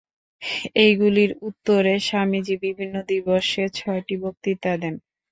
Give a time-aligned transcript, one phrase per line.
[0.79, 4.95] এইগুলির উত্তরে স্বামীজী বিভিন্ন দিবসে ছয়টি বক্তৃতা দেন।